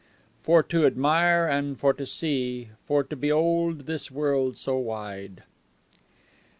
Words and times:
For 0.41 0.63
to 0.63 0.87
admire 0.87 1.45
an' 1.45 1.75
for 1.75 1.93
to 1.93 2.07
see, 2.07 2.69
For 2.85 3.03
to 3.03 3.15
be'old 3.15 3.81
this 3.81 4.09
world 4.09 4.57
so 4.57 4.75
wide. 4.79 5.43